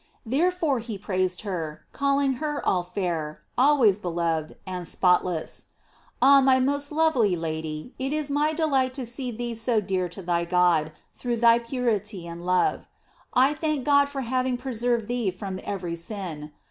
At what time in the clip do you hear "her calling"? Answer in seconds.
1.41-2.37